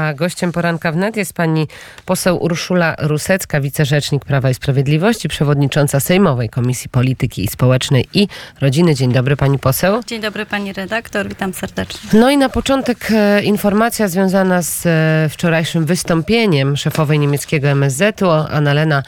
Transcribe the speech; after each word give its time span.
A 0.00 0.14
gościem 0.14 0.52
poranka 0.52 0.92
wnet 0.92 1.16
jest 1.16 1.32
pani 1.32 1.68
poseł 2.06 2.42
Urszula 2.42 2.94
Rusecka, 2.98 3.60
wicerzecznik 3.60 4.24
Prawa 4.24 4.50
i 4.50 4.54
Sprawiedliwości, 4.54 5.28
przewodnicząca 5.28 6.00
Sejmowej 6.00 6.48
Komisji 6.48 6.88
Polityki 6.90 7.44
i 7.44 7.48
Społecznej 7.48 8.08
i 8.14 8.28
Rodziny. 8.60 8.94
Dzień 8.94 9.12
dobry 9.12 9.36
pani 9.36 9.58
poseł. 9.58 10.02
Dzień 10.06 10.20
dobry 10.20 10.46
pani 10.46 10.72
redaktor, 10.72 11.28
witam 11.28 11.54
serdecznie. 11.54 12.10
No 12.12 12.30
i 12.30 12.36
na 12.36 12.48
początek 12.48 13.08
e, 13.10 13.42
informacja 13.42 14.08
związana 14.08 14.62
z 14.62 14.86
e, 14.86 15.28
wczorajszym 15.28 15.84
wystąpieniem 15.86 16.76
szefowej 16.76 17.18
niemieckiego 17.18 17.68
MSZ-u, 17.68 18.30
Annalena 18.30 19.02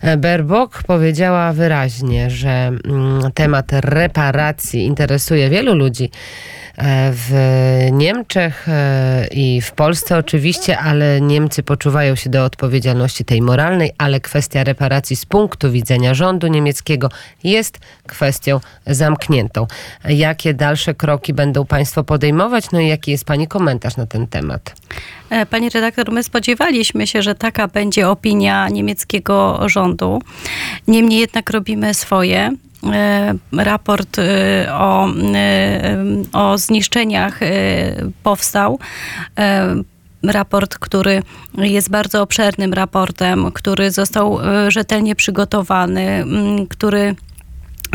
e, 0.00 0.16
Baerbock, 0.16 0.82
powiedziała 0.82 1.52
wyraźnie, 1.52 2.30
że 2.30 2.50
mm, 2.50 3.32
temat 3.34 3.66
reparacji 3.72 4.84
interesuje 4.84 5.50
wielu 5.50 5.74
ludzi 5.74 6.10
w 7.12 7.32
Niemczech 7.92 8.68
e, 8.68 9.26
i 9.30 9.60
w 9.60 9.72
Polsce 9.72 10.18
oczywiście, 10.18 10.78
ale 10.78 11.20
Niemcy 11.20 11.62
poczuwają 11.62 12.14
się 12.14 12.30
do 12.30 12.44
odpowiedzialności 12.44 13.24
tej 13.24 13.42
moralnej, 13.42 13.90
ale 13.98 14.20
kwestia 14.20 14.64
reparacji 14.64 15.16
z 15.16 15.26
punktu 15.26 15.72
widzenia 15.72 16.14
rządu 16.14 16.46
niemieckiego 16.46 17.08
jest 17.44 17.78
kwestią 18.06 18.60
zamkniętą. 18.86 19.66
Jakie 20.08 20.54
dalsze 20.54 20.94
kroki 20.94 21.32
będą 21.34 21.66
państwo 21.66 22.04
podejmować? 22.04 22.70
No 22.72 22.80
i 22.80 22.88
jaki 22.88 23.10
jest 23.10 23.24
pani 23.24 23.48
komentarz 23.48 23.96
na 23.96 24.06
ten 24.06 24.26
temat? 24.26 24.74
E, 25.30 25.46
Pani 25.46 25.70
redaktor, 25.70 26.12
my 26.12 26.22
spodziewaliśmy 26.22 27.06
się, 27.06 27.22
że 27.22 27.34
taka 27.34 27.68
będzie 27.68 28.08
opinia 28.08 28.68
niemieckiego 28.68 29.68
rządu. 29.68 30.22
Niemniej 30.88 31.20
jednak 31.20 31.50
robimy 31.50 31.94
swoje. 31.94 32.50
E, 32.86 33.34
Raport 33.52 34.18
e, 34.18 34.22
o, 34.72 35.08
e, 35.34 35.96
o 36.32 36.58
zniszczeniach 36.58 37.40
powstał. 38.22 38.78
Raport, 40.22 40.78
który 40.78 41.22
jest 41.58 41.90
bardzo 41.90 42.22
obszernym 42.22 42.72
raportem, 42.72 43.52
który 43.52 43.90
został 43.90 44.38
rzetelnie 44.68 45.14
przygotowany, 45.14 46.24
który 46.68 47.14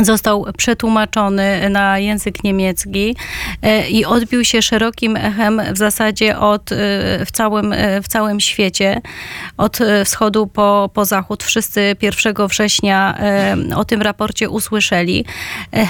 został 0.01 0.45
przetłumaczony 0.57 1.69
na 1.69 1.99
język 1.99 2.43
niemiecki 2.43 3.15
e, 3.61 3.89
i 3.89 4.05
odbił 4.05 4.45
się 4.45 4.61
szerokim 4.61 5.15
echem 5.15 5.61
w 5.73 5.77
zasadzie 5.77 6.39
od, 6.39 6.71
e, 6.71 6.75
w, 7.25 7.31
całym, 7.31 7.73
e, 7.73 8.01
w 8.01 8.07
całym 8.07 8.39
świecie, 8.39 9.01
od 9.57 9.79
wschodu 10.05 10.47
po, 10.47 10.89
po 10.93 11.05
zachód. 11.05 11.43
Wszyscy 11.43 11.95
1 12.01 12.47
września 12.47 13.17
o 13.75 13.85
tym 13.85 14.01
raporcie 14.01 14.49
usłyszeli. 14.49 15.25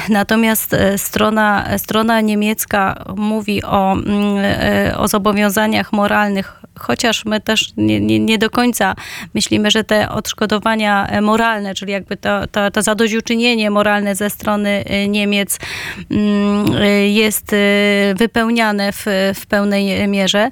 Natomiast 0.09 0.75
strona, 0.97 1.77
strona 1.77 2.21
niemiecka 2.21 3.03
mówi 3.15 3.63
o, 3.63 3.93
mm, 3.93 4.97
o 4.97 5.07
zobowiązaniach 5.07 5.93
moralnych 5.93 6.56
chociaż 6.79 7.25
my 7.25 7.41
też 7.41 7.73
nie, 7.77 7.99
nie, 7.99 8.19
nie 8.19 8.37
do 8.37 8.49
końca 8.49 8.95
myślimy, 9.33 9.71
że 9.71 9.83
te 9.83 10.09
odszkodowania 10.09 11.07
e, 11.07 11.21
moralne, 11.21 11.75
czyli 11.75 11.91
jakby 11.91 12.17
to, 12.17 12.47
to, 12.47 12.71
to 12.71 12.81
zadośćuczynienie 12.81 13.69
moralne 13.69 14.15
ze 14.15 14.29
strony 14.29 14.83
e, 14.85 15.07
Niemiec 15.07 15.59
mm, 16.11 16.75
e, 16.81 17.09
jest 17.09 17.55
wypełniane 18.15 18.91
w, 18.91 19.05
w 19.35 19.45
pełnej 19.45 20.07
mierze. 20.07 20.51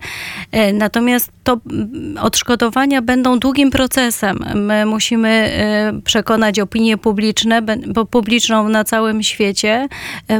Natomiast 0.73 1.31
to 1.43 1.57
mm, 1.71 2.17
odszkodowania 2.21 3.01
będą 3.01 3.39
długim 3.39 3.71
procesem. 3.71 4.45
My 4.55 4.85
musimy 4.85 5.49
przekonać 6.03 6.59
opinię 6.59 6.97
publiczne, 6.97 7.61
publiczną 8.11 8.69
na 8.69 8.83
całym 8.83 9.23
świecie. 9.23 9.87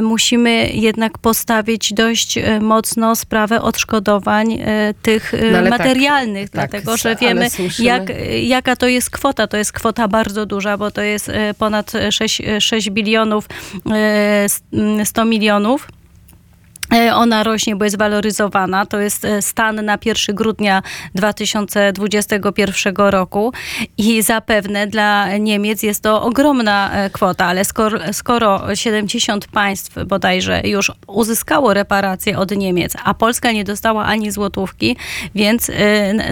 Musimy 0.02 0.70
jednak 0.72 1.18
postawić 1.18 1.92
dość 1.92 2.38
mocno 2.60 3.16
sprawę 3.16 3.62
odszkodowań 3.62 4.58
tych 5.02 5.34
No 5.52 5.62
materialnych, 5.78 6.50
tak, 6.50 6.70
dlatego 6.70 6.96
że 6.96 7.08
ale 7.08 7.16
wiemy, 7.16 7.48
jak, 7.78 8.02
jaka 8.42 8.76
to 8.76 8.88
jest 8.88 9.10
kwota. 9.10 9.46
To 9.46 9.56
jest 9.56 9.72
kwota 9.72 10.08
bardzo 10.08 10.46
duża, 10.46 10.76
bo 10.76 10.90
to 10.90 11.02
jest 11.02 11.28
e, 11.28 11.54
ponad 11.54 11.92
6, 12.10 12.42
6 12.60 12.90
bilionów 12.90 13.48
e, 13.92 14.46
100 15.04 15.24
milionów. 15.24 15.88
E, 16.94 17.14
Ona 17.14 17.42
rośnie, 17.44 17.76
bo 17.76 17.84
jest 17.84 17.98
waloryzowana. 17.98 18.86
To 18.86 19.00
jest 19.00 19.24
e, 19.24 19.42
stan 19.42 19.84
na 19.84 19.98
1 20.04 20.34
grudnia 20.36 20.82
2021 21.14 22.94
roku 22.96 23.52
i 23.98 24.22
zapewne 24.22 24.86
dla 24.86 25.36
Niemiec 25.36 25.82
jest 25.82 26.02
to 26.02 26.22
ogromna 26.22 26.90
e, 26.92 27.10
kwota, 27.10 27.46
ale 27.46 27.64
skoro, 27.64 27.98
skoro 28.12 28.74
70 28.76 29.46
państw 29.48 30.04
bodajże 30.06 30.60
już 30.64 30.92
uzyskało 31.06 31.74
reparacje 31.74 32.38
od 32.38 32.50
Niemiec, 32.50 32.92
a 33.04 33.14
Polska 33.14 33.52
nie 33.52 33.64
dostała 33.64 34.04
ani 34.04 34.30
złotówki, 34.30 34.96
więc 35.34 35.70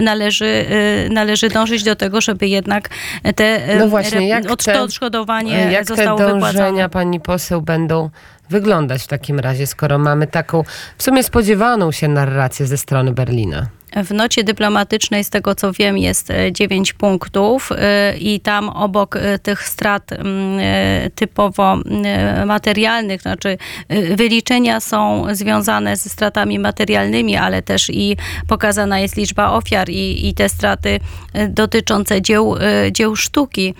należy, 0.01 0.65
należy 1.09 1.49
dążyć 1.49 1.83
do 1.83 1.95
tego, 1.95 2.21
żeby 2.21 2.47
jednak 2.47 2.89
te 3.35 3.59
No 3.79 3.87
właśnie, 3.87 4.27
jak 4.27 4.51
od- 4.51 4.63
te- 4.65 4.81
odszkodowanie 4.81 5.53
Jak 5.71 5.85
te 5.87 5.95
zostało 5.95 6.19
dążenia 6.19 6.41
wypłacone. 6.51 6.89
pani 6.89 7.19
poseł 7.19 7.61
będą 7.61 8.09
wyglądać 8.49 9.03
w 9.03 9.07
takim 9.07 9.39
razie, 9.39 9.67
skoro 9.67 9.97
mamy 9.97 10.27
taką 10.27 10.63
w 10.97 11.03
sumie 11.03 11.23
spodziewaną 11.23 11.91
się 11.91 12.07
narrację 12.07 12.67
ze 12.67 12.77
strony 12.77 13.11
Berlina? 13.11 13.67
W 14.03 14.13
nocie 14.13 14.43
dyplomatycznej, 14.43 15.23
z 15.23 15.29
tego 15.29 15.55
co 15.55 15.71
wiem, 15.71 15.97
jest 15.97 16.31
e, 16.31 16.51
dziewięć 16.51 16.93
punktów 16.93 17.71
e, 17.71 18.17
i 18.17 18.39
tam 18.39 18.69
obok 18.69 19.15
e, 19.15 19.39
tych 19.39 19.67
strat 19.67 20.11
mm, 20.11 20.59
e, 20.59 21.09
typowo 21.09 21.77
e, 22.05 22.45
materialnych, 22.45 23.21
znaczy 23.21 23.57
e, 23.89 24.15
wyliczenia 24.15 24.79
są 24.79 25.25
związane 25.31 25.97
ze 25.97 26.09
stratami 26.09 26.59
materialnymi, 26.59 27.35
ale 27.35 27.61
też 27.61 27.89
i 27.89 28.17
pokazana 28.47 28.99
jest 28.99 29.17
liczba 29.17 29.51
ofiar 29.51 29.89
i, 29.89 30.27
i 30.27 30.33
te 30.33 30.49
straty 30.49 30.99
e, 31.33 31.47
dotyczące 31.47 32.21
dzieł, 32.21 32.55
e, 32.57 32.91
dzieł 32.91 33.15
sztuki. 33.15 33.73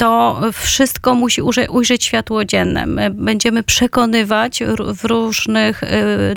To 0.00 0.40
wszystko 0.52 1.14
musi 1.14 1.42
ujrzeć 1.70 2.04
światło 2.04 2.44
dzienne. 2.44 2.86
My 2.86 3.10
będziemy 3.10 3.62
przekonywać 3.62 4.62
w 4.94 5.04
różnych, 5.04 5.82
y, 5.82 5.86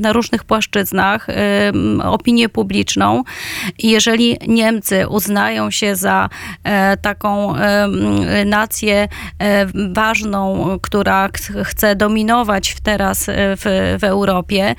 na 0.02 0.14
różnych 0.14 0.44
płaszczyznach 0.44 1.30
y, 1.30 1.34
opinię 2.04 2.50
publiczną. 2.50 3.24
Jeżeli 3.80 4.38
Niemcy 4.48 5.08
uznają 5.08 5.72
się 5.72 5.96
za 5.96 6.30
e, 6.64 6.98
taką 6.98 7.54
nację 8.46 9.08
e, 9.40 9.66
ważną, 9.94 10.78
która 10.82 11.28
ch- 11.28 11.68
chce 11.68 11.96
dominować 11.96 12.76
teraz 12.84 13.30
e, 13.30 13.34
w, 13.38 13.96
w 14.00 14.04
Europie 14.04 14.76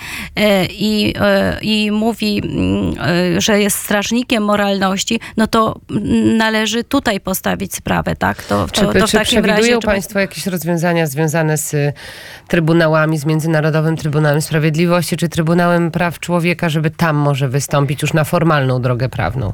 i, 0.71 1.15
i 1.63 1.91
mówi, 1.91 2.43
mm, 2.45 3.41
że 3.41 3.61
jest 3.61 3.79
strażnikiem 3.79 4.45
moralności, 4.45 5.21
no 5.37 5.47
to 5.47 5.81
mm, 5.91 6.37
należy 6.37 6.85
tutaj 6.85 7.21
postawić 7.21 7.75
sprawę, 7.75 8.17
tak? 8.17 8.43
To, 8.43 8.67
Czy, 8.75 8.81
to, 8.81 8.93
to 8.93 9.07
czy 9.07 9.19
takim 9.19 9.43
przewidują 9.43 9.75
razie... 9.75 9.87
Państwo 9.87 10.19
jakieś 10.19 10.47
rozwiązania 10.47 11.07
związane 11.07 11.59
z 11.59 11.75
y, 11.75 11.93
trybunałami, 12.49 13.19
z 13.19 13.25
Międzynarodowym 13.25 13.97
Trybunałem 13.97 14.43
Sprawiedliwości 14.43 15.17
czy 15.17 15.29
Trybunałem 15.29 15.91
Praw 15.91 16.21
Człowieka, 16.21 16.69
żeby 16.69 16.91
tam 16.91 17.17
może 17.17 17.49
wystąpić 17.49 18.03
już 18.03 18.13
na 18.13 18.25
formalną 18.25 18.83
drogę 18.83 19.09
prawną? 19.09 19.53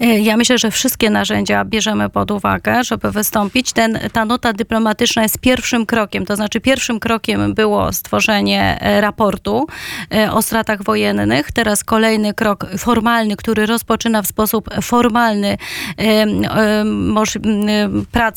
E, 0.00 0.04
Ja 0.20 0.36
myślę, 0.36 0.58
że 0.58 0.70
wszystkie 0.70 1.10
narzędzia 1.10 1.64
bierzemy 1.64 2.08
pod 2.10 2.30
uwagę, 2.30 2.84
żeby 2.84 3.10
wystąpić. 3.10 3.72
Ten, 3.72 3.98
ta 4.12 4.24
nota 4.24 4.52
dyplomatyczna 4.52 5.22
jest 5.22 5.38
pierwszym 5.38 5.86
krokiem, 5.86 6.26
to 6.26 6.36
znaczy 6.36 6.60
pierwszym 6.60 7.00
krokiem 7.00 7.54
było 7.54 7.92
stworzenie 7.92 8.78
e, 8.80 9.00
raportu 9.00 9.66
e, 10.14 10.32
o 10.32 10.42
stratach 10.42 10.82
wojennych. 10.82 11.52
Teraz 11.52 11.84
kolejny 11.84 12.34
krok 12.34 12.66
formalny, 12.78 13.36
który 13.36 13.66
rozpoczyna 13.66 14.22
w 14.22 14.26
sposób 14.26 14.70
formalny 14.82 15.56
m, 15.96 16.42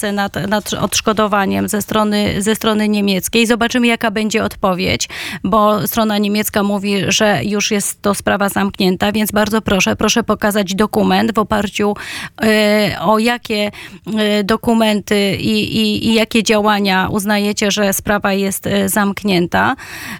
pracę 0.07 0.39
nad, 0.41 0.49
nad 0.49 0.73
odszkodowaniem 0.73 1.67
ze 1.67 1.81
strony, 1.81 2.41
ze 2.41 2.55
strony 2.55 2.89
niemieckiej. 2.89 3.47
Zobaczymy, 3.47 3.87
jaka 3.87 4.11
będzie 4.11 4.43
odpowiedź, 4.43 5.09
bo 5.43 5.87
strona 5.87 6.17
niemiecka 6.17 6.63
mówi, 6.63 7.03
że 7.07 7.39
już 7.43 7.71
jest 7.71 8.01
to 8.01 8.15
sprawa 8.15 8.49
zamknięta, 8.49 9.11
więc 9.11 9.31
bardzo 9.31 9.61
proszę, 9.61 9.95
proszę 9.95 10.23
pokazać 10.23 10.75
dokument 10.75 11.33
w 11.33 11.39
oparciu 11.39 11.93
e, 12.41 12.97
o 13.01 13.19
jakie 13.19 13.71
e, 14.17 14.43
dokumenty 14.43 15.35
i, 15.35 15.77
i, 15.77 16.07
i 16.07 16.13
jakie 16.13 16.43
działania 16.43 17.07
uznajecie, 17.09 17.71
że 17.71 17.93
sprawa 17.93 18.33
jest 18.33 18.67
e, 18.67 18.89
zamknięta 18.89 19.75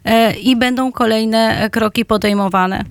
e, 0.05 0.33
i 0.33 0.55
będą 0.55 0.91
kolejne 0.91 1.69
kroki 1.71 2.05
podejmowane. 2.05 2.83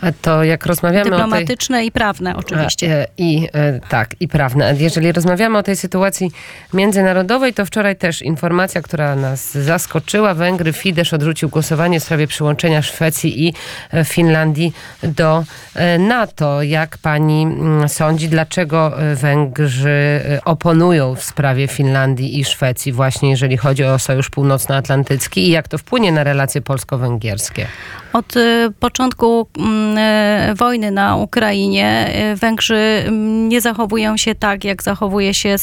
A 0.00 0.12
to 0.22 0.44
jak 0.44 0.66
rozmawiamy 0.66 1.00
o 1.00 1.04
tej... 1.04 1.12
Dyplomatyczne 1.12 1.84
i 1.84 1.90
prawne 1.90 2.36
oczywiście. 2.36 3.06
A, 3.08 3.12
I 3.18 3.48
tak, 3.88 4.14
i 4.20 4.28
prawne. 4.28 4.74
Jeżeli 4.78 5.12
rozmawiamy 5.12 5.58
o 5.58 5.62
tej 5.62 5.76
sytuacji 5.76 6.23
sytuacji 6.30 6.74
międzynarodowej, 6.74 7.54
to 7.54 7.66
wczoraj 7.66 7.96
też 7.96 8.22
informacja, 8.22 8.82
która 8.82 9.16
nas 9.16 9.52
zaskoczyła. 9.52 10.34
Węgry, 10.34 10.72
Fidesz 10.72 11.14
odrzucił 11.14 11.48
głosowanie 11.48 12.00
w 12.00 12.02
sprawie 12.02 12.26
przyłączenia 12.26 12.82
Szwecji 12.82 13.46
i 13.46 13.54
e, 13.92 14.04
Finlandii 14.04 14.72
do 15.02 15.44
e, 15.74 15.98
NATO. 15.98 16.62
Jak 16.62 16.98
pani 16.98 17.42
mm, 17.42 17.88
sądzi, 17.88 18.28
dlaczego 18.28 19.00
e, 19.02 19.14
Węgrzy 19.14 20.20
oponują 20.44 21.14
w 21.14 21.22
sprawie 21.22 21.68
Finlandii 21.68 22.40
i 22.40 22.44
Szwecji, 22.44 22.92
właśnie 22.92 23.30
jeżeli 23.30 23.56
chodzi 23.56 23.84
o 23.84 23.98
Sojusz 23.98 24.30
Północnoatlantycki 24.30 25.40
i 25.40 25.50
jak 25.50 25.68
to 25.68 25.78
wpłynie 25.78 26.12
na 26.12 26.24
relacje 26.24 26.60
polsko-węgierskie? 26.60 27.66
Od 28.12 28.34
początku 28.80 29.46
mm, 29.58 30.56
wojny 30.56 30.90
na 30.90 31.16
Ukrainie 31.16 32.10
Węgrzy 32.36 32.76
mm, 32.76 33.48
nie 33.48 33.60
zachowują 33.60 34.16
się 34.16 34.34
tak, 34.34 34.64
jak 34.64 34.82
zachowuje 34.82 35.34
się 35.34 35.58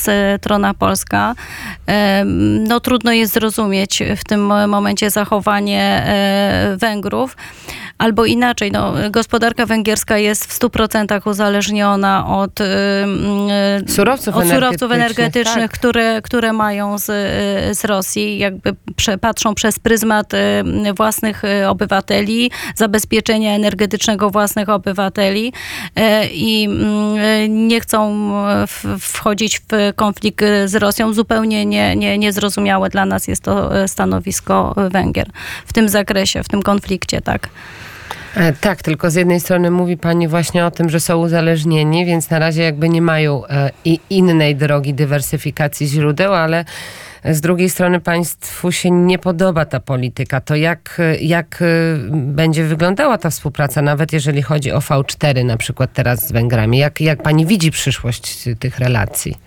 strona 0.51 0.73
polska. 0.73 1.35
No 2.59 2.79
trudno 2.79 3.11
jest 3.11 3.33
zrozumieć 3.33 4.03
w 4.17 4.23
tym 4.23 4.45
momencie 4.69 5.09
zachowanie 5.09 5.81
e, 5.81 6.77
Węgrów. 6.77 7.37
Albo 8.01 8.25
inaczej, 8.25 8.71
no, 8.71 8.93
gospodarka 9.11 9.65
węgierska 9.65 10.17
jest 10.17 10.45
w 10.45 10.59
100% 10.59 11.27
uzależniona 11.27 12.27
od, 12.27 12.61
y, 12.61 12.63
mm, 12.63 13.87
Surowców 13.87 14.35
od 14.35 14.45
surowców 14.45 14.91
energetycznych, 14.91 15.19
energetycznych, 15.19 15.71
tak. 15.71 15.79
które, 15.79 16.21
które 16.21 16.53
mają 16.53 16.97
z, 16.97 17.09
y, 17.09 17.75
z 17.75 17.85
Rosji. 17.85 18.37
Jakby 18.37 18.75
patrzą 19.21 19.55
przez 19.55 19.79
pryzmat 19.79 20.33
y, 20.33 20.37
własnych 20.97 21.43
y, 21.43 21.67
obywateli, 21.67 22.51
zabezpieczenia 22.75 23.55
energetycznego 23.55 24.29
własnych 24.29 24.69
obywateli 24.69 25.53
y, 25.99 26.01
i 26.33 26.69
y, 27.45 27.49
nie 27.49 27.79
chcą 27.81 28.31
y, 28.63 28.99
wchodzić 28.99 29.59
w 29.59 29.93
konflikt 29.95 30.41
y, 30.41 30.67
z 30.67 30.75
Rosją. 30.75 31.13
Zupełnie 31.13 31.65
nie, 31.65 31.95
nie, 31.95 32.17
niezrozumiałe 32.17 32.89
dla 32.89 33.05
nas 33.05 33.27
jest 33.27 33.43
to 33.43 33.83
y, 33.83 33.87
stanowisko 33.87 34.75
y, 34.87 34.89
Węgier 34.89 35.27
w 35.65 35.73
tym 35.73 35.89
zakresie, 35.89 36.43
w 36.43 36.49
tym 36.49 36.61
konflikcie, 36.61 37.21
tak. 37.21 37.49
E, 38.35 38.53
Tak, 38.53 38.81
tylko 38.81 39.11
z 39.11 39.15
jednej 39.15 39.39
strony 39.39 39.71
mówi 39.71 39.97
Pani 39.97 40.27
właśnie 40.27 40.65
o 40.65 40.71
tym, 40.71 40.89
że 40.89 40.99
są 40.99 41.17
uzależnieni, 41.17 42.05
więc 42.05 42.29
na 42.29 42.39
razie 42.39 42.63
jakby 42.63 42.89
nie 42.89 43.01
mają 43.01 43.47
e, 43.47 43.69
innej 44.09 44.55
drogi 44.55 44.93
dywersyfikacji 44.93 45.87
źródeł, 45.87 46.33
ale 46.33 46.65
z 47.25 47.41
drugiej 47.41 47.69
strony 47.69 47.99
państwu 47.99 48.71
się 48.71 48.91
nie 48.91 49.19
podoba 49.19 49.65
ta 49.65 49.79
polityka. 49.79 50.41
To 50.41 50.55
jak, 50.55 51.01
jak 51.21 51.61
e, 51.61 51.65
będzie 52.11 52.63
wyglądała 52.63 53.17
ta 53.17 53.29
współpraca, 53.29 53.81
nawet 53.81 54.13
jeżeli 54.13 54.41
chodzi 54.41 54.71
o 54.71 54.79
V4 54.79 55.45
na 55.45 55.57
przykład 55.57 55.93
teraz 55.93 56.27
z 56.27 56.31
Węgrami? 56.31 56.77
Jak, 56.77 57.01
jak 57.01 57.23
Pani 57.23 57.45
widzi 57.45 57.71
przyszłość 57.71 58.43
tych 58.59 58.79
relacji? 58.79 59.37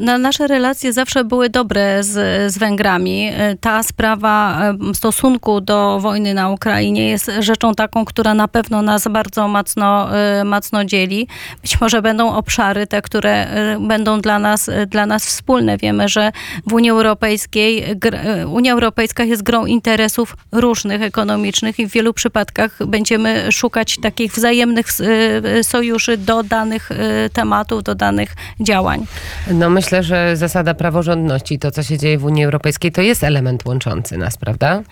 Na, 0.00 0.18
nasze 0.18 0.46
relacje 0.46 0.92
zawsze 0.92 1.24
były 1.24 1.50
dobre 1.50 2.02
z, 2.02 2.12
z 2.52 2.58
Węgrami. 2.58 3.30
Ta 3.60 3.82
sprawa 3.82 4.60
stosunku 4.94 5.60
do 5.60 6.00
wojny 6.00 6.34
na 6.34 6.50
Ukrainie 6.50 7.08
jest 7.08 7.30
rzeczą 7.40 7.74
taką, 7.74 8.04
która 8.04 8.34
na 8.34 8.48
pewno 8.48 8.82
nas 8.82 9.08
bardzo 9.08 9.48
mocno, 9.48 10.18
e, 10.18 10.44
mocno 10.44 10.84
dzieli. 10.84 11.28
Być 11.62 11.80
może 11.80 12.02
będą 12.02 12.34
obszary 12.34 12.86
te, 12.86 13.02
które 13.02 13.46
e, 13.46 13.78
będą 13.80 14.20
dla 14.20 14.38
nas, 14.38 14.70
dla 14.86 15.06
nas 15.06 15.26
wspólne. 15.26 15.78
Wiemy, 15.78 16.08
że 16.08 16.23
w 16.66 16.72
Unii 16.72 16.90
Europejskiej 16.90 17.84
e, 18.12 18.48
Unia 18.48 18.72
Europejska 18.72 19.24
jest 19.24 19.42
grą 19.42 19.66
interesów 19.66 20.36
różnych 20.52 21.02
ekonomicznych 21.02 21.78
i 21.78 21.86
w 21.86 21.92
wielu 21.92 22.12
przypadkach 22.14 22.86
będziemy 22.86 23.52
szukać 23.52 23.96
takich 24.02 24.32
wzajemnych 24.32 24.88
s- 24.88 25.02
e, 25.44 25.64
sojuszy 25.64 26.16
do 26.16 26.42
danych 26.42 26.90
e, 26.90 27.30
tematów, 27.30 27.82
do 27.82 27.94
danych 27.94 28.34
działań. 28.60 29.06
No 29.50 29.70
myślę, 29.70 30.02
że 30.02 30.36
zasada 30.36 30.74
praworządności, 30.74 31.58
to 31.58 31.70
co 31.70 31.82
się 31.82 31.98
dzieje 31.98 32.18
w 32.18 32.24
Unii 32.24 32.44
Europejskiej, 32.44 32.92
to 32.92 33.02
jest 33.02 33.24
element 33.24 33.64
łączący 33.66 34.16
nas, 34.18 34.36
prawda? 34.36 34.82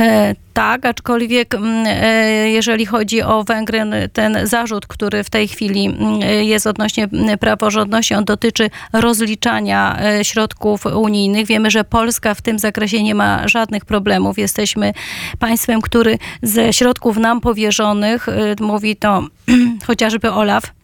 E, 0.00 0.34
tak, 0.52 0.86
aczkolwiek 0.86 1.54
mm, 1.54 1.86
e, 1.86 2.50
jeżeli 2.50 2.86
chodzi 2.86 3.22
o 3.22 3.44
Węgry, 3.44 3.80
ten 4.12 4.38
zarzut, 4.44 4.86
który 4.86 5.24
w 5.24 5.30
tej 5.30 5.48
chwili 5.48 5.86
mm, 5.86 6.20
jest 6.46 6.66
odnośnie 6.66 7.08
mm, 7.12 7.38
praworządności, 7.38 8.14
on 8.14 8.24
dotyczy 8.24 8.70
rozliczania 8.92 9.98
e, 10.02 10.24
środków 10.24 10.86
unijnych. 10.86 11.46
Wiemy, 11.46 11.70
że 11.70 11.84
Polska 11.84 12.34
w 12.34 12.42
tym 12.42 12.58
zakresie 12.58 13.02
nie 13.02 13.14
ma 13.14 13.48
żadnych 13.48 13.84
problemów. 13.84 14.38
Jesteśmy 14.38 14.92
państwem, 15.38 15.80
który 15.80 16.18
ze 16.42 16.72
środków 16.72 17.16
nam 17.16 17.40
powierzonych, 17.40 18.28
e, 18.28 18.54
mówi 18.60 18.96
to 18.96 19.22
chociażby 19.86 20.32
OLAF, 20.32 20.79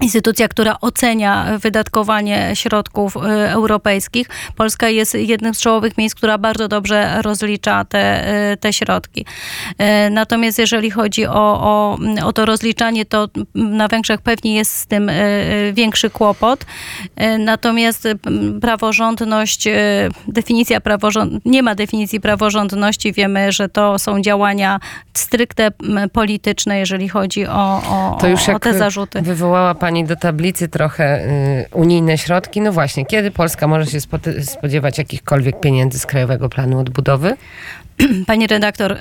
Instytucja, 0.00 0.48
która 0.48 0.76
ocenia 0.80 1.46
wydatkowanie 1.58 2.50
środków 2.54 3.16
y, 3.16 3.20
europejskich. 3.50 4.26
Polska 4.56 4.88
jest 4.88 5.14
jednym 5.14 5.54
z 5.54 5.60
czołowych 5.60 5.98
miejsc, 5.98 6.14
która 6.14 6.38
bardzo 6.38 6.68
dobrze 6.68 7.22
rozlicza 7.22 7.84
te, 7.84 8.28
y, 8.52 8.56
te 8.56 8.72
środki. 8.72 9.26
Y, 10.06 10.10
Natomiast 10.10 10.58
jeżeli 10.58 10.90
chodzi 10.90 11.26
o, 11.26 11.32
o, 11.34 11.98
o 12.24 12.32
to 12.32 12.44
rozliczanie, 12.44 13.04
to 13.04 13.28
na 13.54 13.88
Węgrzech 13.88 14.20
pewnie 14.20 14.54
jest 14.54 14.76
z 14.76 14.86
tym 14.86 15.10
większy 15.72 16.10
kłopot. 16.10 16.66
Natomiast 17.38 18.08
praworządność, 18.60 19.68
definicja 20.28 20.80
praworząd... 20.80 21.44
nie 21.44 21.62
ma 21.62 21.74
definicji 21.74 22.20
praworządności. 22.20 23.12
Wiemy, 23.12 23.52
że 23.52 23.68
to 23.68 23.98
są 23.98 24.20
działania 24.20 24.80
stricte 25.14 25.70
polityczne, 26.12 26.78
jeżeli 26.78 27.08
chodzi 27.08 27.46
o, 27.46 27.82
o, 27.88 28.18
To 28.20 28.28
już 28.28 28.48
o 28.48 28.58
te 28.58 28.78
zarzuty. 28.78 29.22
wywołała 29.22 29.74
Pani 29.74 29.85
do 30.04 30.16
tablicy 30.16 30.68
trochę 30.68 31.24
y, 31.24 31.66
unijne 31.72 32.18
środki. 32.18 32.60
No 32.60 32.72
właśnie, 32.72 33.06
kiedy 33.06 33.30
Polska 33.30 33.66
może 33.66 33.86
się 33.86 33.98
spodziewać 34.42 34.98
jakichkolwiek 34.98 35.60
pieniędzy 35.60 35.98
z 35.98 36.06
Krajowego 36.06 36.48
Planu 36.48 36.78
Odbudowy? 36.78 37.36
Pani 38.26 38.46
redaktor, 38.46 38.92
y, 38.92 38.96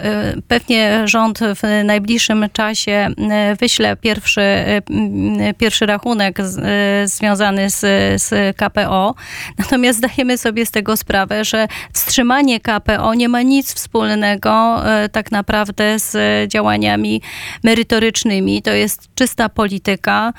pewnie 0.47 1.07
rząd 1.07 1.39
w 1.39 1.83
najbliższym 1.83 2.45
czasie 2.53 3.07
y, 3.51 3.56
wyśle 3.56 3.95
pierwszy, 3.95 4.42
y, 4.42 5.53
pierwszy 5.57 5.86
rachunek 5.86 6.42
z, 6.42 7.12
związany 7.12 7.69
z, 7.69 7.81
z 8.21 8.57
KPO. 8.57 9.15
Natomiast 9.57 9.97
zdajemy 9.97 10.38
sobie 10.38 10.65
z 10.65 10.71
tego 10.71 10.97
sprawę, 10.97 11.45
że 11.45 11.68
wstrzymanie 11.94 12.59
KPO 12.59 13.13
nie 13.13 13.30
ma 13.30 13.42
nic 13.42 13.74
wspólnego 13.74 14.81
tak 15.12 15.31
naprawdę 15.31 16.00
z 16.00 16.18
działaniami 16.51 17.21
merytorycznymi. 17.63 18.62
To 18.62 18.71
jest 18.71 19.09
czysta 19.15 19.50
polityka 19.50 20.33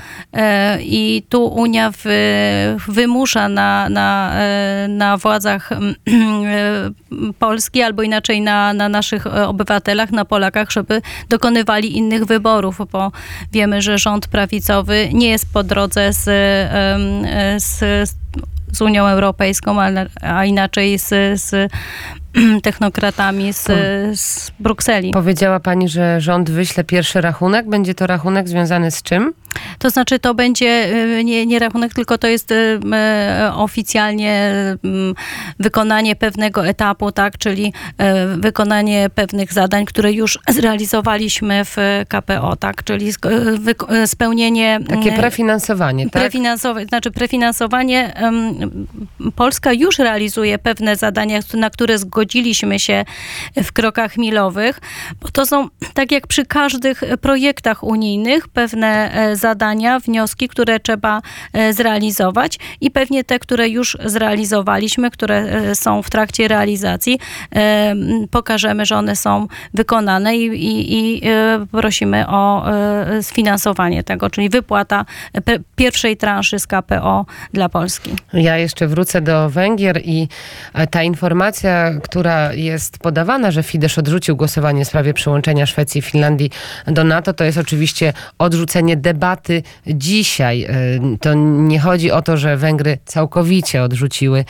i 0.80 1.22
tu 1.28 1.46
Unia 1.46 1.90
wy, 1.90 2.18
wymusza 2.88 3.48
na, 3.48 3.88
na, 3.88 4.32
na 4.88 5.16
władzach 5.16 5.72
y, 5.72 5.76
Polski 7.38 7.82
albo 7.82 8.02
inaczej 8.02 8.40
na, 8.46 8.72
na 8.72 8.88
naszych 8.88 9.26
e, 9.26 9.48
obywatelach, 9.48 10.10
na 10.10 10.24
Polakach, 10.24 10.70
żeby 10.70 11.02
dokonywali 11.28 11.96
innych 11.96 12.24
wyborów, 12.24 12.80
bo 12.92 13.12
wiemy, 13.52 13.82
że 13.82 13.98
rząd 13.98 14.28
prawicowy 14.28 15.08
nie 15.12 15.28
jest 15.28 15.52
po 15.52 15.62
drodze 15.62 16.12
z, 16.12 16.28
em, 16.28 17.24
e, 17.24 17.60
z, 17.60 17.78
z 18.72 18.80
Unią 18.80 19.06
Europejską, 19.06 19.80
ale, 19.80 20.06
a 20.22 20.44
inaczej 20.44 20.98
z, 20.98 21.08
z 21.40 21.72
technokratami 22.62 23.52
z, 23.52 23.66
z 24.20 24.50
Brukseli. 24.60 25.10
Powiedziała 25.10 25.60
Pani, 25.60 25.88
że 25.88 26.20
rząd 26.20 26.50
wyśle 26.50 26.84
pierwszy 26.84 27.20
rachunek. 27.20 27.68
Będzie 27.68 27.94
to 27.94 28.06
rachunek 28.06 28.48
związany 28.48 28.90
z 28.90 29.02
czym? 29.02 29.32
To 29.78 29.90
znaczy, 29.90 30.18
to 30.18 30.34
będzie 30.34 30.94
y, 31.18 31.24
nie, 31.24 31.46
nie 31.46 31.58
rachunek, 31.58 31.94
tylko 31.94 32.18
to 32.18 32.26
jest 32.26 32.50
y, 32.50 32.54
y, 32.54 33.52
oficjalnie 33.52 34.52
wykonanie 35.58 36.16
pewnego 36.16 36.66
etapu, 36.66 37.12
tak, 37.12 37.38
czyli 37.38 37.66
y, 37.66 38.36
wykonanie 38.36 39.10
pewnych 39.14 39.52
zadań, 39.52 39.84
które 39.84 40.12
już 40.12 40.38
zrealizowaliśmy 40.48 41.64
w 41.64 41.76
KPO, 42.08 42.56
tak, 42.56 42.84
czyli 42.84 43.08
y, 44.02 44.06
spełnienie 44.06 44.80
Takie 44.88 45.12
prefinansowanie, 45.12 46.10
tak? 46.10 46.22
Prefinansowe, 46.22 46.84
znaczy 46.84 47.10
prefinansowanie. 47.10 48.14
Polska 49.36 49.72
już 49.72 49.98
realizuje 49.98 50.58
pewne 50.58 50.96
zadania, 50.96 51.40
na 51.54 51.70
które 51.70 51.98
zgodziliśmy 52.26 52.78
się 52.78 53.04
w 53.56 53.72
krokach 53.72 54.16
milowych, 54.16 54.80
bo 55.22 55.28
to 55.28 55.46
są, 55.46 55.68
tak 55.94 56.12
jak 56.12 56.26
przy 56.26 56.46
każdych 56.46 57.02
projektach 57.20 57.84
unijnych, 57.84 58.48
pewne 58.48 59.12
e, 59.12 59.36
zadania, 59.36 60.00
wnioski, 60.00 60.48
które 60.48 60.80
trzeba 60.80 61.22
e, 61.52 61.72
zrealizować 61.72 62.58
i 62.80 62.90
pewnie 62.90 63.24
te, 63.24 63.38
które 63.38 63.68
już 63.68 63.96
zrealizowaliśmy, 64.04 65.10
które 65.10 65.36
e, 65.36 65.74
są 65.74 66.02
w 66.02 66.10
trakcie 66.10 66.48
realizacji, 66.48 67.18
pokażemy, 68.30 68.86
że 68.86 68.96
one 68.96 69.16
są 69.16 69.46
wykonane 69.74 70.36
i, 70.36 70.46
i, 70.46 70.96
i 70.96 71.22
prosimy 71.70 72.26
o 72.28 72.64
sfinansowanie 73.22 74.04
tego, 74.04 74.30
czyli 74.30 74.48
wypłata 74.48 75.04
pierwszej 75.76 76.16
transzy 76.16 76.58
z 76.58 76.66
KPO 76.66 77.26
dla 77.52 77.68
Polski. 77.68 78.10
Ja 78.32 78.56
jeszcze 78.56 78.86
wrócę 78.86 79.20
do 79.20 79.50
Węgier 79.50 80.00
i 80.04 80.28
ta 80.90 81.02
informacja, 81.02 81.90
która 82.02 82.15
która 82.16 82.52
jest 82.52 82.98
podawana, 82.98 83.50
że 83.50 83.62
Fidesz 83.62 83.98
odrzucił 83.98 84.36
głosowanie 84.36 84.84
w 84.84 84.88
sprawie 84.88 85.14
przyłączenia 85.14 85.66
Szwecji 85.66 85.98
i 85.98 86.02
Finlandii 86.02 86.50
do 86.86 87.04
NATO, 87.04 87.32
to 87.32 87.44
jest 87.44 87.58
oczywiście 87.58 88.12
odrzucenie 88.38 88.96
debaty 88.96 89.62
dzisiaj. 89.86 90.62
E, 90.64 90.68
To 91.20 91.34
nie 91.34 91.80
chodzi 91.80 92.10
o 92.10 92.22
to, 92.22 92.36
że 92.36 92.56
Węgry 92.56 92.98
całkowicie 93.04 93.82
odrzuciły 93.82 94.44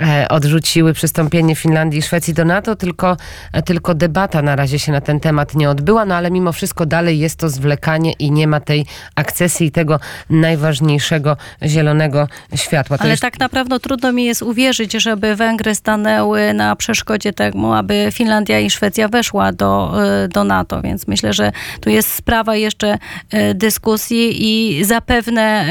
e, 0.00 0.28
odrzuciły 0.28 0.92
przystąpienie 0.92 1.56
Finlandii 1.56 1.98
i 1.98 2.02
Szwecji 2.02 2.34
do 2.34 2.44
NATO, 2.44 2.76
tylko, 2.76 3.16
e, 3.52 3.62
tylko 3.62 3.94
debata 3.94 4.42
na 4.42 4.56
razie 4.56 4.78
się 4.78 4.92
na 4.92 5.00
ten 5.00 5.20
temat 5.20 5.54
nie 5.54 5.70
odbyła, 5.70 6.04
no 6.04 6.14
ale 6.14 6.30
mimo 6.30 6.52
wszystko 6.52 6.86
dalej 6.86 7.18
jest 7.18 7.38
to 7.38 7.48
zwlekanie 7.48 8.12
i 8.12 8.30
nie 8.30 8.46
ma 8.46 8.60
tej 8.60 8.86
akcesji 9.14 9.66
i 9.66 9.70
tego 9.70 10.00
najważniejszego 10.30 11.36
zielonego 11.62 12.28
światła. 12.54 12.98
To 12.98 13.04
Ale 13.04 13.16
tak 13.16 13.38
naprawdę 13.38 13.80
trudno 13.80 14.12
mi 14.12 14.24
jest 14.24 14.42
uwierzyć, 14.42 14.92
żeby 14.92 15.36
Węgry 15.36 15.74
stanęły 15.74 16.54
na 16.54 16.76
przeszkodzie 16.76 16.93
temu, 17.36 17.72
aby 17.72 18.08
Finlandia 18.12 18.60
i 18.60 18.70
Szwecja 18.70 19.08
weszła 19.08 19.52
do, 19.52 19.92
y, 20.24 20.28
do 20.28 20.44
NATO, 20.44 20.82
więc 20.82 21.06
myślę, 21.06 21.32
że 21.32 21.52
tu 21.80 21.90
jest 21.90 22.14
sprawa 22.14 22.56
jeszcze 22.56 22.98
y, 23.34 23.54
dyskusji 23.54 24.36
i 24.38 24.84
zapewne 24.84 25.66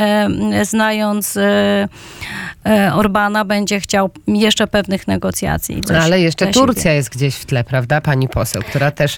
y, 0.62 0.66
znając 0.66 1.38
Orbana 2.94 3.46
będzie 3.46 3.80
chciał 3.80 4.10
jeszcze 4.28 4.68
pewnych 4.68 5.08
negocjacji. 5.08 5.82
Ale 6.02 6.20
jeszcze. 6.20 6.48
Turcja 6.48 6.94
jest 6.94 7.10
gdzieś 7.10 7.36
w 7.36 7.46
tle, 7.46 7.64
prawda, 7.64 8.02
pani 8.02 8.30
poseł, 8.30 8.62
która 8.62 8.92
też 8.92 9.18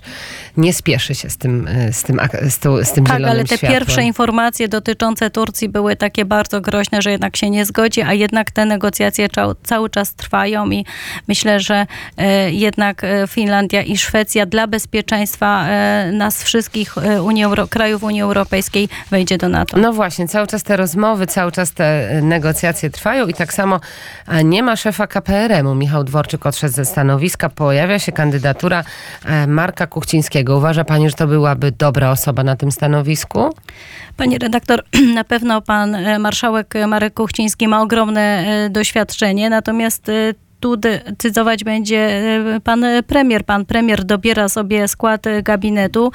nie 0.57 0.73
spieszy 0.73 1.15
się 1.15 1.29
z 1.29 1.37
tym, 1.37 1.67
e, 1.67 1.93
z 1.93 2.03
tym, 2.03 2.19
z 2.49 2.59
z 2.87 2.91
tym 2.91 3.05
Tak, 3.05 3.21
ale 3.23 3.43
te 3.43 3.57
światłem. 3.57 3.71
pierwsze 3.71 4.03
informacje 4.03 4.67
dotyczące 4.67 5.29
Turcji 5.29 5.69
były 5.69 5.95
takie 5.95 6.25
bardzo 6.25 6.61
groźne, 6.61 7.01
że 7.01 7.11
jednak 7.11 7.37
się 7.37 7.49
nie 7.49 7.65
zgodzi, 7.65 8.01
a 8.01 8.13
jednak 8.13 8.51
te 8.51 8.65
negocjacje 8.65 9.29
cał, 9.29 9.55
cały 9.63 9.89
czas 9.89 10.13
trwają 10.13 10.69
i 10.71 10.85
myślę, 11.27 11.59
że 11.59 11.85
e, 12.17 12.51
jednak 12.51 13.03
e, 13.03 13.27
Finlandia 13.27 13.81
i 13.81 13.97
Szwecja 13.97 14.45
dla 14.45 14.67
bezpieczeństwa 14.67 15.67
e, 15.67 16.11
nas 16.11 16.43
wszystkich 16.43 16.97
e, 16.97 17.23
Unii 17.23 17.43
Euro, 17.43 17.67
krajów 17.67 18.03
Unii 18.03 18.21
Europejskiej 18.21 18.89
wejdzie 19.11 19.37
do 19.37 19.49
NATO. 19.49 19.77
No 19.77 19.93
właśnie, 19.93 20.27
cały 20.27 20.47
czas 20.47 20.63
te 20.63 20.77
rozmowy, 20.77 21.27
cały 21.27 21.51
czas 21.51 21.71
te 21.71 22.09
e, 22.09 22.21
negocjacje 22.21 22.89
trwają 22.89 23.27
i 23.27 23.33
tak 23.35 23.53
samo 23.53 23.79
nie 24.43 24.63
ma 24.63 24.75
szefa 24.75 25.07
KPRM-u. 25.07 25.75
Michał 25.75 26.03
Dworczyk 26.03 26.45
odszedł 26.45 26.73
ze 26.73 26.85
stanowiska. 26.85 27.49
Pojawia 27.49 27.99
się 27.99 28.11
kandydatura 28.11 28.83
e, 29.25 29.47
Marka 29.47 29.87
Kuchcińskiego. 29.87 30.57
Uważa 30.57 30.83
pani, 30.83 31.09
że 31.09 31.15
to 31.15 31.27
byłaby 31.27 31.71
dobra 31.71 32.11
osoba 32.11 32.43
na 32.43 32.55
tym 32.55 32.71
stanowisku? 32.71 33.49
Pani 34.17 34.37
redaktor, 34.37 34.83
na 35.15 35.23
pewno 35.23 35.61
pan 35.61 35.95
e, 35.95 36.19
marszałek 36.19 36.73
Marek 36.87 37.13
Kuchciński 37.13 37.67
ma 37.67 37.81
ogromne 37.81 38.21
e, 38.21 38.69
doświadczenie, 38.69 39.49
natomiast 39.49 40.11
tu 40.59 40.77
decydować 40.77 41.63
będzie 41.63 42.21
pan 42.63 42.85
premier. 43.07 43.45
Pan 43.45 43.65
premier 43.65 44.03
dobiera 44.03 44.49
sobie 44.49 44.87
skład 44.87 45.25
gabinetu 45.43 46.11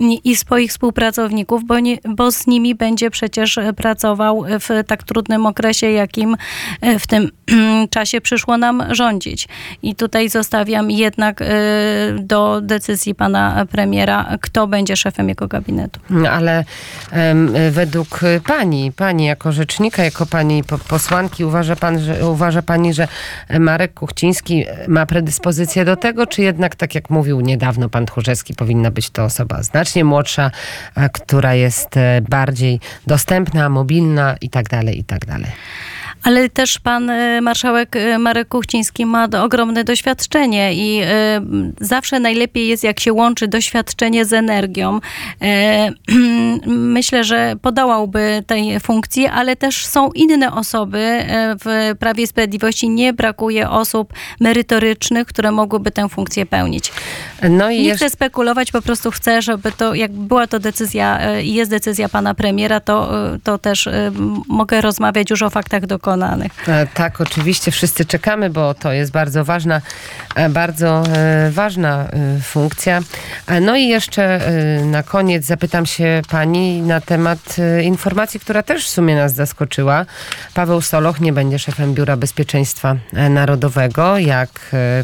i 0.00 0.36
swoich 0.36 0.70
współpracowników, 0.70 1.64
bo, 1.64 1.80
nie, 1.80 1.98
bo 2.08 2.32
z 2.32 2.46
nimi 2.46 2.74
będzie 2.74 3.10
przecież 3.10 3.58
e, 3.58 3.72
pracował 3.72 4.44
w 4.60 4.68
tak 4.86 5.02
trudnym 5.02 5.46
okresie, 5.46 5.90
jakim 5.90 6.36
e, 6.80 6.98
w 6.98 7.06
tym 7.06 7.30
czasie 7.90 8.20
przyszło 8.20 8.56
nam 8.56 8.82
rządzić. 8.90 9.48
I 9.82 9.94
tutaj 9.94 10.28
zostawiam 10.28 10.90
jednak 10.90 11.42
e, 11.42 11.46
do 12.18 12.60
decyzji 12.60 13.14
pana 13.14 13.66
premiera, 13.70 14.36
kto 14.40 14.66
będzie 14.66 14.96
szefem 14.96 15.28
jego 15.28 15.48
gabinetu. 15.48 16.00
No, 16.10 16.30
Ale 16.30 16.64
według 17.70 18.20
pani, 18.46 18.92
pani 18.92 19.24
jako 19.24 19.52
rzecznika, 19.52 20.04
jako 20.04 20.26
pani 20.26 20.64
po- 20.64 20.78
posłanki, 20.78 21.44
uważa, 21.44 21.76
pan, 21.76 22.00
że, 22.00 22.28
uważa 22.28 22.62
pani, 22.62 22.94
że 22.94 23.08
Marek 23.58 23.94
Kuchciński 23.94 24.64
ma 24.88 25.06
predyspozycję 25.06 25.84
do 25.84 25.96
tego, 25.96 26.26
czy 26.26 26.42
jednak, 26.42 26.76
tak 26.76 26.94
jak 26.94 27.10
mówił 27.10 27.40
niedawno 27.40 27.88
pan 27.88 28.06
Tchórzewski, 28.06 28.54
powinna 28.54 28.90
być 28.90 29.10
to 29.10 29.24
osoba 29.24 29.62
znacznie 29.88 30.04
młodsza, 30.04 30.50
która 31.12 31.54
jest 31.54 31.96
e, 31.96 32.20
bardziej 32.28 32.80
dostępna, 33.06 33.68
mobilna 33.68 34.36
i 34.40 34.50
tak 34.50 34.68
dalej, 34.68 34.98
i 34.98 35.04
tak 35.04 35.26
dalej. 35.26 35.50
Ale 36.22 36.48
też 36.48 36.78
pan 36.78 37.10
e, 37.10 37.40
marszałek 37.40 37.96
e, 37.96 38.18
Marek 38.18 38.48
Kuchciński 38.48 39.06
ma 39.06 39.28
do- 39.28 39.44
ogromne 39.44 39.84
doświadczenie 39.84 40.74
i 40.74 41.00
e, 41.02 41.40
zawsze 41.80 42.20
najlepiej 42.20 42.68
jest, 42.68 42.84
jak 42.84 43.00
się 43.00 43.12
łączy 43.12 43.48
doświadczenie 43.48 44.24
z 44.24 44.32
energią. 44.32 45.00
Myślę, 46.66 47.24
że 47.24 47.56
podołałby 47.62 48.42
tej 48.46 48.80
funkcji, 48.80 49.26
ale 49.26 49.56
też 49.56 49.86
są 49.86 50.10
inne 50.12 50.52
osoby 50.52 51.22
w 51.64 51.94
Prawie 51.98 52.24
i 52.24 52.26
Sprawiedliwości. 52.26 52.88
Nie 52.88 53.12
brakuje 53.12 53.70
osób 53.70 54.12
merytorycznych, 54.40 55.26
które 55.26 55.52
mogłyby 55.52 55.90
tę 55.90 56.08
funkcję 56.08 56.46
pełnić. 56.46 56.92
No 57.50 57.70
i 57.70 57.78
Nie 57.78 57.84
jeszcze... 57.84 58.06
chcę 58.06 58.10
spekulować, 58.10 58.72
po 58.72 58.82
prostu 58.82 59.10
chcę, 59.10 59.42
żeby 59.42 59.72
to, 59.72 59.94
jak 59.94 60.12
była 60.12 60.46
to 60.46 60.58
decyzja 60.58 61.40
i 61.40 61.54
jest 61.54 61.70
decyzja 61.70 62.08
pana 62.08 62.34
premiera, 62.34 62.80
to, 62.80 63.10
to 63.44 63.58
też 63.58 63.88
mogę 64.48 64.80
rozmawiać 64.80 65.30
już 65.30 65.42
o 65.42 65.50
faktach 65.50 65.86
dokonanych. 65.86 66.07
E, 66.68 66.86
Tak, 66.86 67.20
oczywiście 67.20 67.70
wszyscy 67.70 68.04
czekamy, 68.04 68.50
bo 68.50 68.74
to 68.74 68.92
jest 68.92 69.12
bardzo 69.12 69.44
ważna, 69.44 69.80
e, 70.34 70.48
bardzo 70.48 71.02
e, 71.06 71.50
ważna 71.50 72.08
funkcja. 72.42 73.00
No 73.60 73.76
i 73.76 73.88
jeszcze 73.88 74.40
na 74.84 75.02
koniec 75.02 75.44
zapytam 75.44 75.86
się 75.86 76.22
pani 76.30 76.82
na 76.82 77.00
temat 77.00 77.56
informacji, 77.82 78.40
która 78.40 78.62
też 78.62 78.86
w 78.86 78.88
sumie 78.88 79.16
nas 79.16 79.34
zaskoczyła. 79.34 80.06
Paweł 80.54 80.80
Soloch 80.80 81.20
nie 81.20 81.32
będzie 81.32 81.58
szefem 81.58 81.94
Biura 81.94 82.16
Bezpieczeństwa 82.16 82.96
Narodowego. 83.30 84.18
Jak 84.18 84.50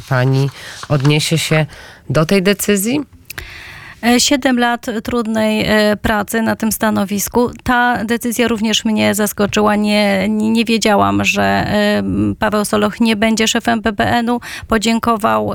pani 0.09 0.51
odniesie 0.89 1.39
się 1.39 1.67
do 2.11 2.27
tej 2.27 2.43
decyzji? 2.43 3.01
E, 4.05 4.21
Siedem 4.21 4.59
lat 4.59 4.87
trudnej 5.05 5.65
e, 5.67 5.97
pracy 5.97 6.43
na 6.43 6.57
tym 6.57 6.73
stanowisku. 6.73 7.51
Ta 7.63 8.05
decyzja 8.05 8.49
również 8.49 8.85
mnie 8.85 9.15
zaskoczyła. 9.15 9.77
Nie, 9.77 10.29
nie, 10.29 10.65
wiedziałam, 10.65 11.25
że 11.25 11.43
e, 11.43 12.03
Paweł 12.39 12.65
Soloch 12.65 13.01
nie 13.01 13.17
będzie 13.17 13.49
szefem 13.49 13.83
PBN-u. 13.83 14.41
Podziękował 14.69 15.53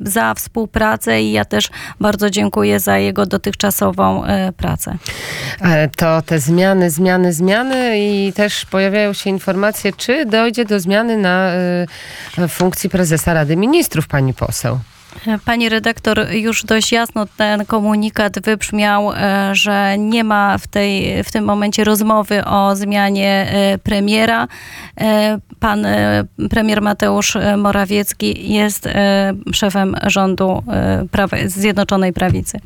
za 0.00 0.34
współpracę 0.34 1.22
i 1.22 1.32
ja 1.32 1.44
też 1.44 1.70
bardzo 2.00 2.30
dziękuję 2.30 2.80
za 2.80 2.98
jego 2.98 3.26
dotychczasową 3.26 4.22
pracę. 4.56 4.96
E, 5.60 5.88
To 5.88 6.22
te 6.22 6.38
zmiany, 6.38 6.90
zmiany, 6.90 7.32
zmiany 7.32 7.98
i 7.98 8.32
też 8.32 8.64
pojawiają 8.66 9.12
się 9.12 9.30
informacje, 9.30 9.92
czy 9.92 10.26
dojdzie 10.26 10.64
do 10.64 10.80
zmiany 10.80 11.16
na 11.16 11.50
funkcji 12.48 12.90
prezesa 12.90 13.34
Rady 13.34 13.56
Ministrów, 13.56 14.06
pani 14.06 14.34
poseł. 14.34 14.78
Pani 15.44 15.68
redaktor, 15.68 16.26
już 16.32 16.64
dość 16.64 16.92
jasno 16.92 17.26
ten 17.36 17.66
komunikat 17.66 18.40
wybrzmiał, 18.40 19.12
e, 19.12 19.50
że 19.54 19.98
nie 19.98 20.24
ma 20.24 20.58
w, 20.58 20.66
tej, 20.66 21.24
w 21.24 21.32
tym 21.32 21.44
momencie 21.44 21.84
rozmowy 21.84 22.44
o 22.44 22.76
zmianie 22.76 23.46
e, 23.50 23.78
premiera. 23.78 24.48
E, 25.00 25.38
Pan 25.60 25.86
premier 26.50 26.82
Mateusz 26.82 27.36
Morawiecki 27.56 28.52
jest 28.52 28.88
szefem 29.52 29.96
rządu 30.06 30.62
Prawa, 31.10 31.36
Zjednoczonej 31.46 32.12
Prawicy. 32.12 32.58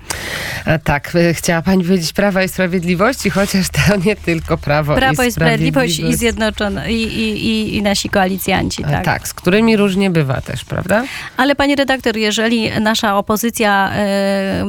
Tak, 0.85 1.13
chciała 1.33 1.63
pani 1.63 1.85
powiedzieć 1.85 2.13
Prawa 2.13 2.43
i 2.43 2.49
Sprawiedliwości, 2.49 3.31
chociaż 3.31 3.67
to 3.87 3.97
nie 4.05 4.17
tylko 4.17 4.59
Prawo, 4.59 4.95
Prawo 4.95 5.25
i 5.25 5.33
Sprawiedliwość 5.33 5.91
i 5.91 5.95
Sprawiedliwość. 5.95 6.19
Zjednoczone 6.19 6.93
i, 6.93 7.03
i, 7.03 7.47
i, 7.47 7.77
i 7.77 7.83
nasi 7.83 8.09
koalicjanci. 8.09 8.83
Tak. 8.83 9.05
tak, 9.05 9.29
z 9.29 9.35
którymi 9.35 9.77
różnie 9.77 10.11
bywa 10.11 10.41
też, 10.41 10.65
prawda? 10.65 11.05
Ale 11.37 11.55
pani 11.55 11.77
redaktor, 11.77 12.17
jeżeli 12.17 12.38
nasza 12.81 13.17
opozycja 13.17 13.91
e, 13.93 14.65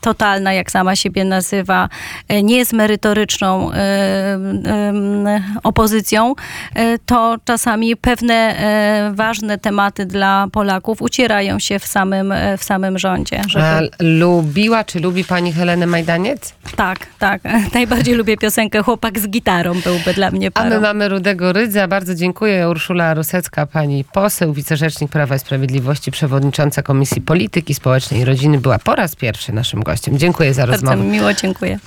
totalna, 0.00 0.52
jak 0.52 0.70
sama 0.70 0.96
siebie 0.96 1.24
nazywa, 1.24 1.88
e, 2.28 2.42
nie 2.42 2.56
jest 2.56 2.72
merytoryczną 2.72 3.72
e, 3.72 4.38
opozycją, 5.62 6.34
to 7.06 7.36
czasami 7.44 7.96
pewne 7.96 8.54
ważne 9.14 9.58
tematy 9.58 10.06
dla 10.06 10.46
Polaków 10.52 11.02
ucierają 11.02 11.58
się 11.58 11.78
w 11.78 11.86
samym, 11.86 12.34
w 12.58 12.64
samym 12.64 12.98
rządzie. 12.98 13.42
Żeby... 13.48 13.64
A 13.64 13.80
lubiła, 14.00 14.84
czy 14.84 15.00
lubi 15.00 15.24
pani 15.24 15.52
Helenę 15.52 15.86
Majdaniec? 15.86 16.54
Tak, 16.76 17.06
tak. 17.18 17.42
Najbardziej 17.74 18.14
lubię 18.14 18.36
piosenkę 18.36 18.82
Chłopak 18.82 19.18
z 19.18 19.28
gitarą 19.28 19.74
byłby 19.84 20.14
dla 20.14 20.30
mnie 20.30 20.50
A 20.54 20.64
my 20.64 20.70
parą. 20.70 20.82
mamy 20.82 21.08
Rudego 21.08 21.52
Rydza. 21.52 21.88
Bardzo 21.88 22.14
dziękuję. 22.14 22.68
Urszula 22.68 23.14
Rusecka, 23.14 23.66
pani 23.66 24.04
poseł, 24.12 24.52
wicerzecznik 24.52 25.10
Prawa 25.10 25.34
i 25.34 25.38
Sprawiedliwości, 25.38 26.10
przewodnicząca 26.10 26.82
Komisji 26.82 27.01
Polityki 27.26 27.74
Społecznej 27.74 28.20
i 28.20 28.24
Rodziny 28.24 28.58
była 28.58 28.78
po 28.78 28.94
raz 28.94 29.16
pierwszy 29.16 29.52
naszym 29.52 29.82
gościem. 29.82 30.18
Dziękuję 30.18 30.54
za 30.54 30.66
Bardzo 30.66 30.72
rozmowę. 30.86 30.96
mi 31.10 31.10
miło, 31.18 31.34
dziękuję. 31.34 31.78